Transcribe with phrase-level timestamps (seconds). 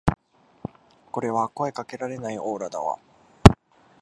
[1.11, 2.97] これは声かけられないオーラだわ